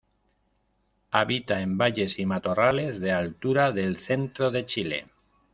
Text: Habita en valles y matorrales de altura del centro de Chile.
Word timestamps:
Habita 1.11 1.61
en 1.61 1.77
valles 1.77 2.17
y 2.17 2.25
matorrales 2.25 2.99
de 2.99 3.11
altura 3.11 3.71
del 3.71 3.99
centro 3.99 4.49
de 4.49 4.65
Chile. 4.65 5.05